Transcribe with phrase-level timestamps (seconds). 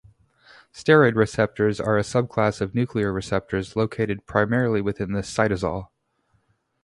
[0.73, 5.89] Steroid receptors are a subclass of nuclear receptors located primarily within the cytosol.